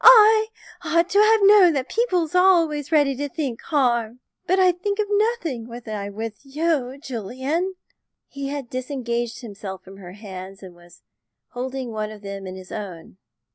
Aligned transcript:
I 0.03 0.47
ought 0.83 1.09
to 1.09 1.19
have 1.19 1.41
known 1.43 1.73
that 1.73 1.87
people's 1.87 2.33
always 2.33 2.91
ready 2.91 3.15
to 3.17 3.29
think 3.29 3.61
harm. 3.61 4.19
But 4.47 4.57
I 4.57 4.71
think 4.71 4.97
of 4.97 5.05
nothing 5.11 5.67
when 5.67 5.83
I'm 5.85 6.15
with 6.15 6.39
you, 6.43 6.97
Julian!" 6.99 7.75
He 8.27 8.47
had 8.47 8.67
disengaged 8.67 9.41
himself 9.41 9.83
from 9.83 9.97
her 9.97 10.13
hands, 10.13 10.63
and 10.63 10.73
was 10.73 11.03
holding 11.49 11.91
one 11.91 12.09
of 12.09 12.23
them 12.23 12.47
in 12.47 12.55
his 12.55 12.71
own. 12.71 13.17